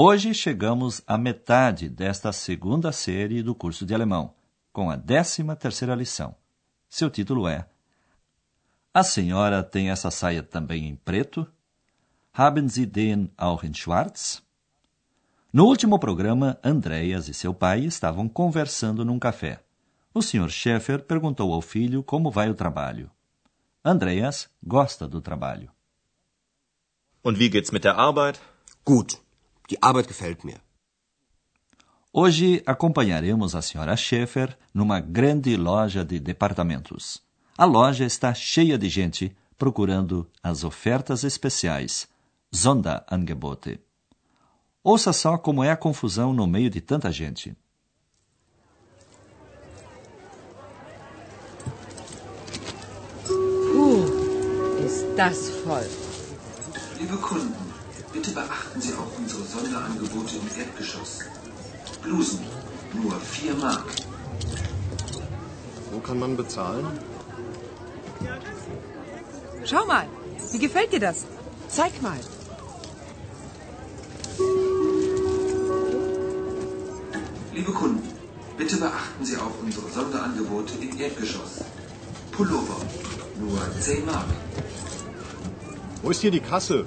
[0.00, 4.32] Hoje chegamos à metade desta segunda série do curso de alemão,
[4.72, 6.36] com a décima terceira lição.
[6.88, 7.68] Seu título é
[8.94, 11.44] A senhora tem essa saia também em preto?
[12.32, 14.40] Haben Sie den auch in schwarz?
[15.52, 19.64] No último programa, Andreas e seu pai estavam conversando num café.
[20.14, 20.48] O Sr.
[20.48, 23.10] Schaeffer perguntou ao filho como vai o trabalho.
[23.84, 25.72] Andreas gosta do trabalho.
[27.24, 28.40] Und wie geht's mit der Arbeit?
[28.88, 29.20] gut,
[29.68, 30.60] die Arbeit gefällt mir.
[32.12, 37.22] Hoje acompanharemos a senhora Schaeffer numa grande loja de departamentos.
[37.56, 42.08] A loja está cheia de gente procurando as ofertas especiais,
[42.52, 43.80] Sonderangebote.
[44.82, 47.54] Ouça só como é a confusão no meio de tanta gente.
[54.88, 55.84] Ist das voll.
[56.98, 57.67] Liebe Kunden,
[58.12, 61.20] bitte beachten Sie auch unsere Sonderangebote im Erdgeschoss.
[62.02, 62.40] Blusen,
[62.94, 63.84] nur 4 Mark.
[65.92, 66.86] Wo kann man bezahlen?
[69.64, 70.06] Schau mal,
[70.52, 71.26] wie gefällt dir das?
[71.68, 72.18] Zeig mal.
[77.52, 78.08] Liebe Kunden,
[78.56, 81.64] bitte beachten Sie auch unsere Sonderangebote im Erdgeschoss.
[82.32, 82.80] Pullover,
[83.38, 84.26] nur 10 Mark.
[86.02, 86.86] Wo ist hier die Kasse?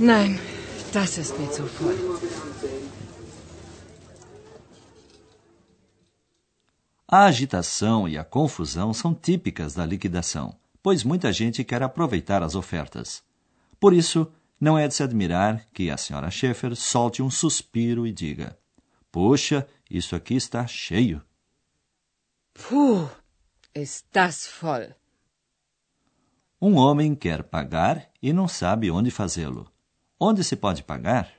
[0.00, 0.40] Nein,
[0.94, 1.94] das ist mir zu voll.
[7.06, 12.54] A agitação e a confusão são típicas da liquidação, pois muita gente quer aproveitar as
[12.54, 13.22] ofertas.
[13.78, 14.26] Por isso,
[14.58, 18.58] não é de se admirar que a senhora Schaeffer solte um suspiro e diga:
[19.12, 21.20] Puxa, isso aqui está cheio.
[22.54, 23.06] Puh,
[23.74, 24.94] ist das voll.
[26.58, 29.70] Um homem quer pagar e não sabe onde fazê-lo.
[30.22, 31.32] Onde se pode pagar?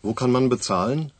[0.00, 1.10] Wo kann man bezahlen?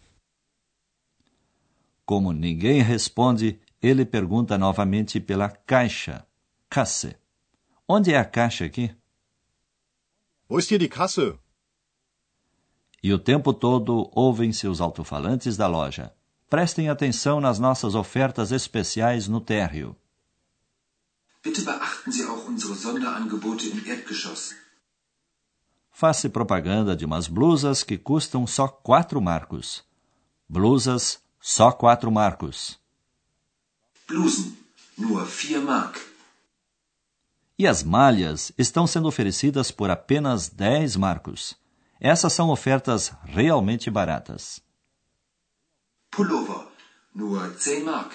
[2.06, 6.25] Como ninguém responde, ele pergunta novamente pela caixa.
[6.70, 7.16] Kasse.
[7.88, 8.94] Onde é a caixa aqui?
[10.48, 11.37] Wo ist hier die Kasse?
[13.03, 16.14] E o tempo todo ouvem-se os alto-falantes da loja.
[16.48, 19.97] Prestem atenção nas nossas ofertas especiais no térreo.
[21.42, 24.54] Bitte beachten Sie auch unsere Sonderangebote im Erdgeschoss.
[25.98, 29.84] Faz-se propaganda de umas blusas que custam só quatro marcos.
[30.48, 32.78] Blusas, só quatro marcos.
[34.06, 34.56] Blusen,
[34.97, 35.98] nur 4 Mark.
[37.58, 41.56] E as malhas estão sendo oferecidas por apenas 10 marcos.
[41.98, 44.62] Essas são ofertas realmente baratas.
[46.12, 46.69] Pullover,
[47.12, 48.12] nur 10 Mark.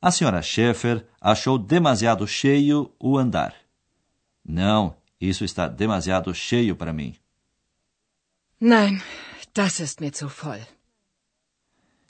[0.00, 3.56] A senhora Schaeffer achou demasiado cheio o andar.
[4.44, 7.14] Não, isso está demasiado cheio para mim.
[8.60, 9.02] Nein,
[9.54, 10.66] das ist mir zu voll.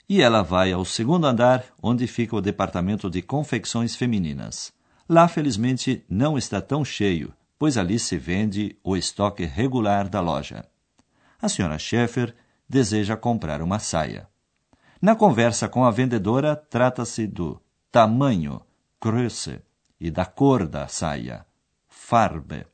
[0.09, 4.73] E ela vai ao segundo andar, onde fica o departamento de confecções femininas.
[5.07, 10.65] Lá, felizmente, não está tão cheio, pois ali se vende o estoque regular da loja.
[11.41, 12.33] A senhora Schaeffer
[12.69, 14.27] deseja comprar uma saia.
[15.01, 18.61] Na conversa com a vendedora, trata-se do tamanho,
[19.01, 19.61] Größe,
[19.99, 21.45] e da cor da saia,
[21.87, 22.65] Farbe,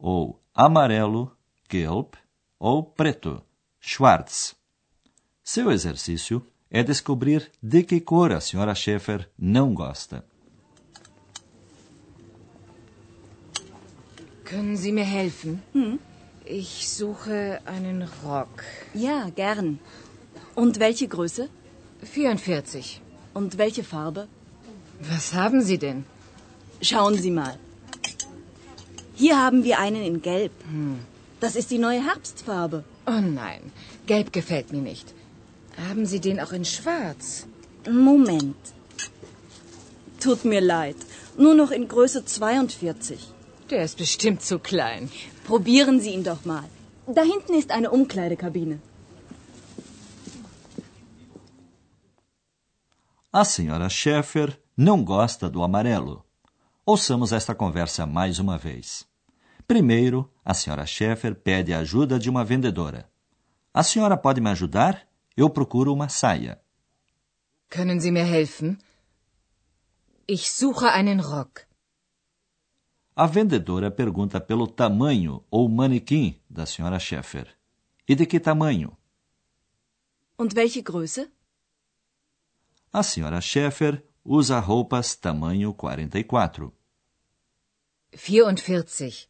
[0.00, 1.30] ou amarelo,
[1.68, 2.14] Gelb,
[2.58, 3.42] ou preto,
[3.78, 4.56] Schwarz.
[5.42, 10.24] Seu exercício é descobrir de que cor a senhora Schaeffer não gosta.
[14.44, 15.62] Können Sie mir helfen?
[16.44, 18.64] Ich suche einen Rock.
[18.94, 19.78] Ja, gern.
[20.56, 21.48] Und welche Größe?
[22.02, 23.00] 44.
[23.32, 24.26] Und welche Farbe?
[24.98, 26.04] Was haben Sie denn?
[26.82, 27.58] Schauen Sie mal.
[29.22, 30.52] Hier haben wir einen in Gelb.
[31.40, 32.84] Das ist die neue Herbstfarbe.
[33.06, 33.62] Oh nein,
[34.06, 35.06] gelb gefällt mir nicht.
[35.88, 37.46] Haben Sie den auch in schwarz?
[38.10, 38.62] Moment.
[40.24, 40.96] Tut mir leid.
[41.36, 43.20] Nur noch in Größe 42.
[43.70, 45.10] Der ist bestimmt zu klein.
[45.50, 46.68] Probieren Sie ihn doch mal.
[47.06, 48.78] Da hinten ist eine Umkleidekabine.
[53.32, 56.24] A senhora Schaeffer não gosta do amarelo.
[56.86, 59.09] Ouçamos esta conversa mais uma vez.
[59.70, 63.08] Primeiro, a senhora Schaeffer pede a ajuda de uma vendedora.
[63.72, 65.06] A senhora pode me ajudar?
[65.36, 66.60] Eu procuro uma saia.
[67.68, 68.78] Können Sie mir helfen?
[70.26, 71.68] Ich suche einen Rock.
[73.14, 77.46] A vendedora pergunta pelo tamanho ou manequim da senhora Scheffer.
[78.08, 78.98] E de que tamanho?
[80.36, 81.30] Und welche Größe?
[82.92, 86.72] A senhora Scheffer usa roupas tamanho 44.
[88.16, 89.29] 44.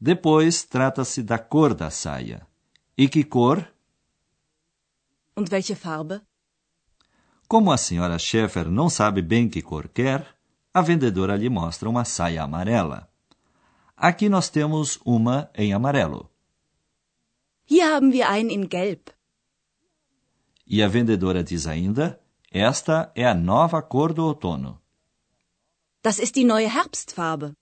[0.00, 2.46] Depois trata-se da cor da saia.
[2.96, 3.72] E que cor?
[5.36, 6.22] Und welche Farbe?
[7.48, 10.26] Como a senhora Scheffer não sabe bem que cor quer,
[10.72, 13.08] a vendedora lhe mostra uma saia amarela.
[13.96, 16.30] Aqui nós temos uma em amarelo.
[17.66, 19.10] Hier haben wir einen in Gelb.
[20.66, 22.20] E a vendedora diz ainda:
[22.50, 24.80] Esta é a nova cor do outono.
[26.02, 27.54] Das ist die neue Herbstfarbe.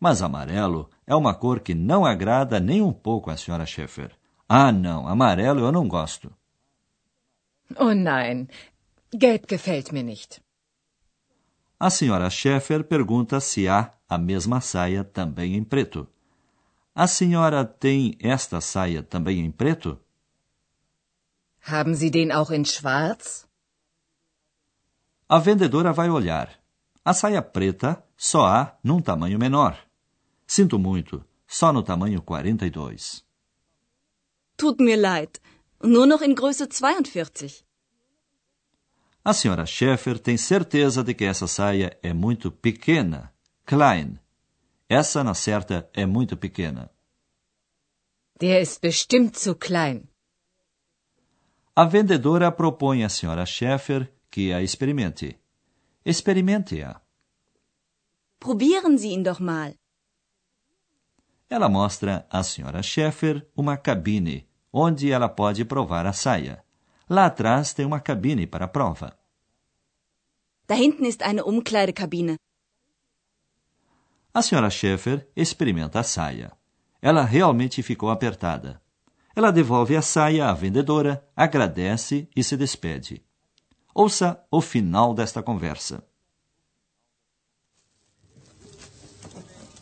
[0.00, 4.16] Mas amarelo é uma cor que não agrada nem um pouco a senhora Scheffer.
[4.48, 6.32] Ah, não, amarelo eu não gosto.
[7.76, 8.48] Oh nein,
[9.12, 10.40] gelb gefällt mir nicht.
[11.78, 16.08] A senhora Scheffer pergunta se há a mesma saia também em preto.
[16.94, 20.00] A senhora tem esta saia também em preto?
[21.60, 23.46] Haben Sie den auch in schwarz?
[25.28, 26.48] A vendedora vai olhar.
[27.04, 29.78] A saia preta só há num tamanho menor.
[30.56, 33.24] Sinto muito, só no tamanho 42.
[34.56, 35.40] Tut mir leid.
[35.80, 37.64] Nur noch in Größe 42.
[39.24, 43.32] A senhora Scheffer tem certeza de que essa saia é muito pequena.
[43.64, 44.18] Klein.
[44.88, 46.90] Essa, na certa, é muito pequena.
[48.40, 50.08] Der ist bestimmt zu klein.
[51.76, 55.38] A vendedora propõe à senhora Scheffer que a experimente.
[56.04, 57.00] Experimente-a.
[58.40, 59.76] Probieren Sie ihn doch mal.
[61.50, 66.64] Ela mostra à senhora Scheffer uma cabine, onde ela pode provar a saia.
[67.08, 69.18] Lá atrás tem uma cabine para a prova.
[70.68, 72.36] Da hinten ist eine Umkleidekabine.
[74.32, 76.52] A senhora Scheffer experimenta a saia.
[77.02, 78.80] Ela realmente ficou apertada.
[79.34, 83.24] Ela devolve a saia à vendedora, agradece e se despede.
[83.92, 86.04] Ouça o final desta conversa.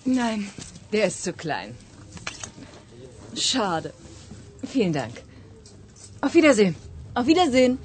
[0.07, 0.51] Nein,
[0.93, 1.75] der ist zu klein.
[3.35, 3.93] Schade.
[4.65, 5.15] Vielen Dank.
[6.21, 6.75] Auf Wiedersehen.
[7.15, 7.79] Auf Wiedersehen.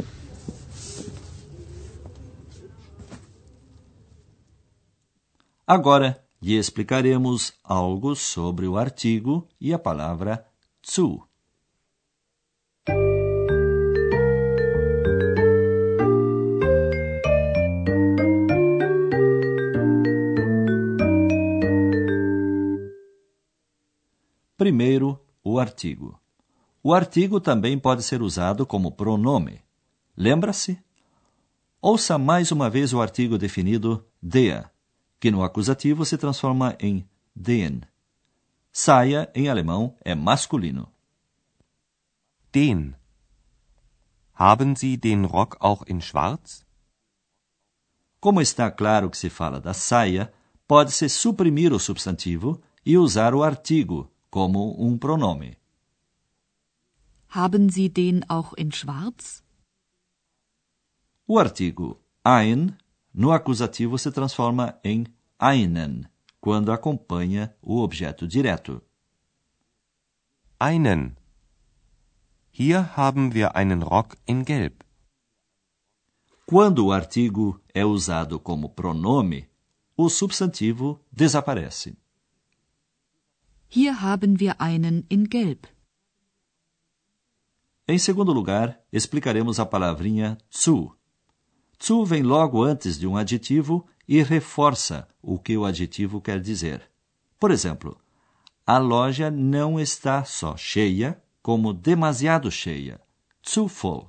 [5.66, 10.46] Agora lhe explicaremos algo sobre o artigo e a palavra
[10.82, 11.24] zu.
[24.63, 26.18] Primeiro, o artigo.
[26.81, 29.62] O artigo também pode ser usado como pronome.
[30.15, 30.81] Lembra-se?
[31.81, 34.71] Ouça mais uma vez o artigo definido der,
[35.19, 37.06] que no acusativo se transforma em
[37.36, 37.81] den.
[38.71, 40.89] Saia, em alemão, é masculino.
[42.50, 42.95] Den.
[44.33, 46.66] Haben Sie den Rock auch in schwarz?
[48.18, 50.31] Como está claro que se fala da saia,
[50.66, 55.57] pode-se suprimir o substantivo e usar o artigo como um pronome.
[57.28, 59.44] Haben Sie den auch in schwarz?
[61.28, 62.75] O artigo ein
[63.13, 65.06] no acusativo se transforma em
[65.37, 66.07] einen
[66.42, 68.81] quando acompanha o objeto direto.
[70.59, 71.16] Einen.
[72.49, 74.83] Hier haben wir einen Rock in Gelb.
[76.47, 79.47] Quando o artigo é usado como pronome,
[79.95, 82.03] o substantivo desaparece.
[83.75, 85.68] Hier haben wir einen in Gelb.
[87.87, 90.95] Em segundo lugar, explicaremos a palavrinha zu.
[91.80, 96.87] Zu vem logo antes de um adjetivo e reforça o que o adjetivo quer dizer.
[97.39, 97.99] Por exemplo,
[98.63, 103.01] a loja não está só cheia, como demasiado cheia.
[103.42, 104.06] Zu voll.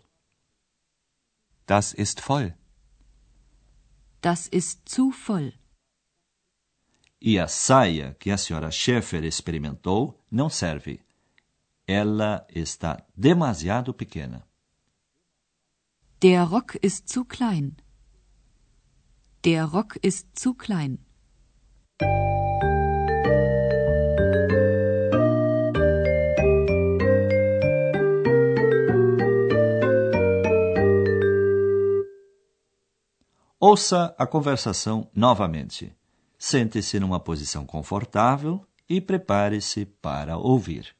[1.67, 2.53] Das ist voll.
[4.21, 5.55] Das ist zu voll.
[7.27, 11.01] E a saia que a senhora Schäfer experimentou não serve.
[11.87, 14.47] Ela está demasiado pequena.
[16.21, 17.77] Der Rock ist zu klein.
[19.43, 20.99] Der Rock ist zu klein.
[33.59, 35.97] Ouça a conversação novamente.
[36.47, 40.95] Sente-se numa posição confortável e prepare-se para ouvir.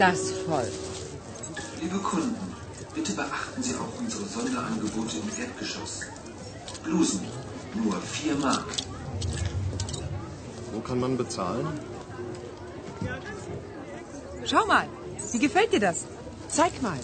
[0.00, 0.68] Das voll.
[1.82, 2.34] Liebe Kunden,
[2.94, 6.00] bitte beachten Sie auch unsere Sonderangebote im Erdgeschoss.
[6.82, 7.20] Blusen,
[7.74, 8.64] nur 4 Mark.
[10.72, 11.68] Wo kann man bezahlen?
[14.46, 14.88] Schau mal,
[15.32, 16.06] wie gefällt dir das?
[16.48, 16.98] Zeig mal.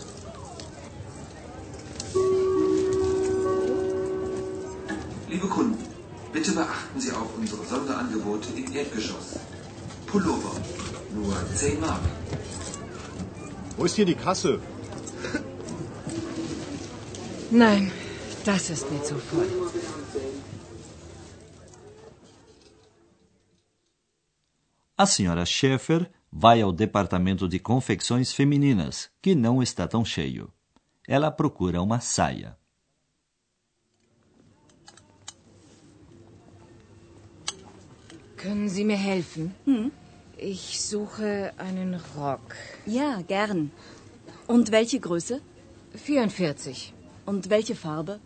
[5.28, 5.84] Liebe Kunden,
[6.32, 9.38] bitte beachten Sie auch unsere Sonderangebote im Erdgeschoss.
[10.06, 10.52] Pullover,
[11.14, 12.00] nur 10 Mark.
[13.76, 14.60] Wo ist hier die Kasse?
[17.50, 17.92] Nein,
[18.44, 19.48] das ist mir zu voll.
[24.98, 30.50] A senhora Schaeffer vai ao departamento de confecções femininas, que não está tão cheio.
[31.06, 32.56] Ela procura uma saia.
[38.36, 39.54] Können Sie mir helfen?
[39.66, 39.90] Hm?
[40.38, 42.54] Ich suche einen Rock.
[42.84, 43.70] Ja, gern.
[44.46, 45.40] Und welche Größe?
[45.94, 46.92] 44.
[47.24, 48.20] Und welche Farbe?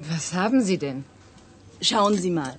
[0.00, 1.04] Was haben Sie denn?
[1.82, 2.58] Schauen Sie mal.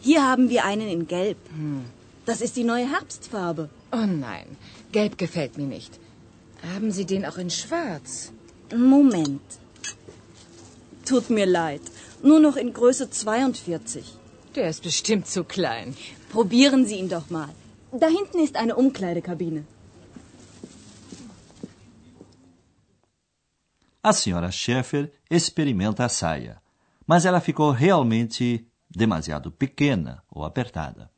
[0.00, 1.38] Hier haben wir einen in Gelb.
[1.50, 1.84] Hm.
[2.26, 3.68] Das ist die neue Herbstfarbe.
[3.92, 4.46] Oh nein,
[4.92, 5.98] Gelb gefällt mir nicht.
[6.74, 8.32] Haben Sie den auch in Schwarz?
[8.76, 9.40] Moment.
[11.04, 11.80] Tut mir leid.
[12.22, 14.04] Nur noch in Größe 42.
[14.54, 15.96] Der ist bestimmt zu klein.
[16.30, 17.50] Probieren Sie ihn doch mal.
[17.92, 19.64] Da hinten ist eine Umkleidekabine.
[24.02, 26.62] A senhora Schaeffer experimenta a saia,
[27.06, 31.10] mas ela ficou realmente demasiado pequena ou apertada.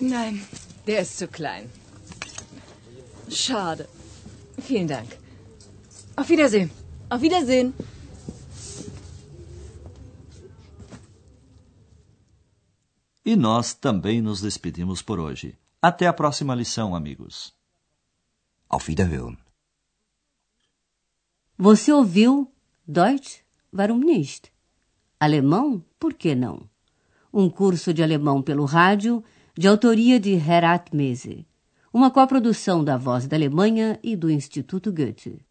[0.00, 0.46] Nein,
[0.86, 1.70] der ist zu klein.
[3.28, 3.88] Schade.
[4.62, 5.18] Vielen Dank.
[6.16, 6.70] Auf Wiedersehen.
[7.10, 7.74] Auf Wiedersehen.
[13.30, 15.54] E nós também nos despedimos por hoje.
[15.82, 17.54] Até a próxima lição, amigos.
[18.70, 19.36] Auf Wiederhören.
[21.58, 22.50] Você ouviu
[22.86, 23.42] Deutsch?
[23.70, 24.50] Warum nicht?
[25.20, 25.84] Alemão?
[25.98, 26.70] Por que não?
[27.30, 29.22] Um curso de alemão pelo rádio,
[29.54, 31.46] de autoria de Herat Mese.
[31.92, 35.44] Uma coprodução da Voz da Alemanha e do Instituto Goethe.